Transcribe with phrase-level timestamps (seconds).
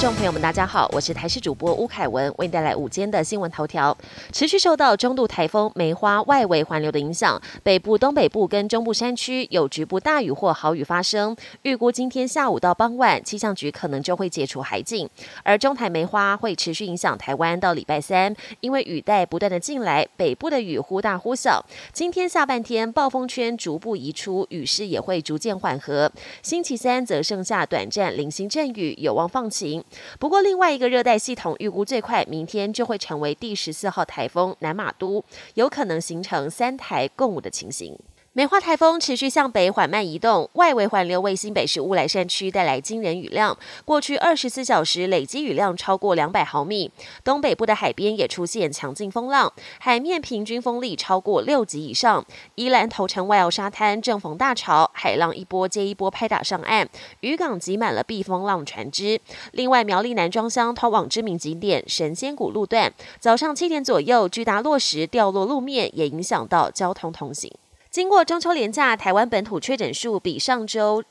[0.00, 3.96] 众朋友们，大家好，我是台视主播吴凯文，为你带来午间的新闻头条。
[4.32, 11.36] 持续受到中度台风梅花外围环流的影响，北部、东北部跟中部山区有局部大雨或豪雨发生。
[11.62, 15.10] 预估今天下午到傍晚，气象局可能就会解除海警。
[15.42, 21.66] 而中台梅花会持续影响台湾到礼拜三，因为雨带不断的进来，北部的雨忽大忽小。
[21.92, 26.12] 今天下半天暴风圈逐步移出，雨势也会逐渐缓和。
[26.40, 29.82] 星期三则剩下短暂零星阵雨，有望放晴。
[30.18, 35.24] 不过，另外一个热带系统预估最快明天就会成为第十四号台风南马都，
[35.54, 37.98] 有可能形成三台共舞的情形。
[38.34, 46.92] 梅花台风持续向北缓慢移动，外围环流为新北市乌来山区带来惊人雨量，过去二十四小时累积雨量超过两百毫米。
[47.24, 52.24] 东北部的海边也出现强劲风浪，海面平均风力超过六级以上。
[52.54, 56.88] 宜兰头城外澳沙滩正逢大潮，海浪一波接一波拍打上岸，
[57.22, 59.20] 渔港挤满了避风浪船只。
[59.50, 67.50] 另外，苗栗南庄乡通往知名景点神仙谷路段，早上七点左右巨大落石掉落路面，也影响到交通通行。
[67.90, 71.02] 经过中秋连假，台湾本土确诊数比上周。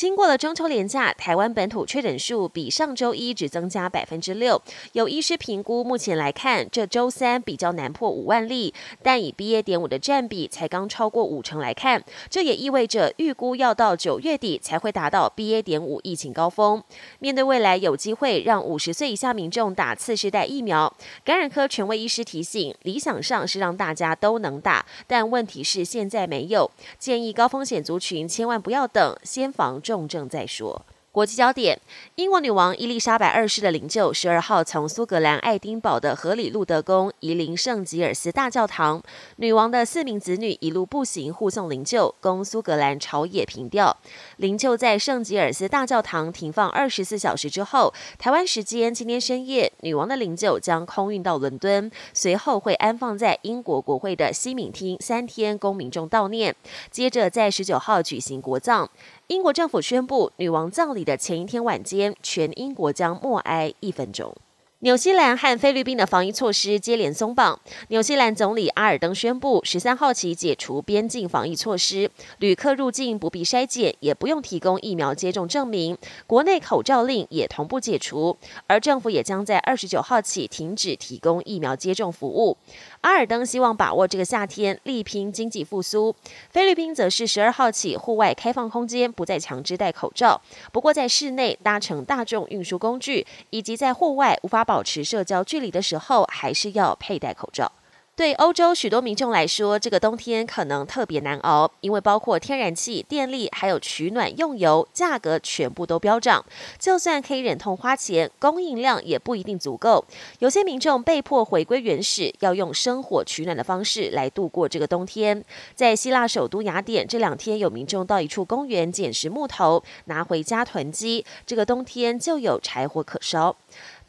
[0.00, 4.62] 经过了中秋连假，台湾本土确诊数比上周一只增加百分之六。
[4.92, 9.60] 有医师评估，目前来看，这周三比较难破五万例，但以 BA.
[9.60, 15.60] 点五的占比才刚超过五成来看，这也意味着预估要到九月底才会达到 BA.
[15.60, 16.82] 点五疫情高峰。
[17.18, 20.90] 面对未来有机会让五十岁以下民众打次世代疫苗，
[21.26, 29.78] 感染科权威医师提醒，理想上是让大家都能打，但问题是现在没有，建议高风险族群千万不要等，先防。
[29.90, 30.86] 重症再说。
[31.12, 31.80] 国际焦点：
[32.14, 39.02] 英国女王伊丽莎白二世的灵柩十二号从苏格兰爱丁堡的荷里路德宫移灵圣吉尔斯大教堂。
[39.38, 43.96] 女王的四名子女一路步行护送灵柩，供苏格兰朝野凭吊。
[44.36, 56.54] 灵柩在圣吉尔斯大教堂停放二十四小时之后，台湾时间今天深夜，女王的灵柩将空运到伦敦，随后会安放在英国国会的西敏厅三天，供民众悼念。
[56.92, 58.88] 接着在十九号举行国葬。
[59.30, 64.34] 英国政府宣布，女王葬礼的前一天晚间，全英国将默哀一分钟。
[64.82, 67.60] 纽西兰和菲律宾的防疫措施接连松绑。
[67.88, 75.98] 纽西兰总理阿尔登宣布，十三号起解除边境防疫措施，旅客入境不必筛检，也不用提供疫苗接种证明。
[76.26, 78.34] 国内口罩令也同步解除，
[78.68, 82.56] 而政府也将在二十九号起停止提供疫苗接种服务。
[83.02, 86.16] 阿尔登希望把握这个夏天，力拼经济复苏。
[86.48, 90.40] 菲律宾则是十二号起，户外开放空间不再强制戴口罩，
[90.72, 97.72] 不过在室内搭乘大众运输工具以及在户外无法保持社交距离的时候，还是要佩戴口罩。
[98.14, 106.44] 对欧洲许多民众来说，这个冬天可能特别难熬，因为包括天然气、电力还有取暖用油，价格全部都飙涨。
[106.78, 110.04] 就算可以忍痛花钱，供应量也不一定足够。
[110.38, 115.42] 有些民众被迫回归原始，要用生火取暖的方式来度过这个冬天。
[115.74, 123.56] 在希腊首都雅典，这两天有民众到一处公园捡拾木头，拿回家囤积，这个冬天就有柴火可烧。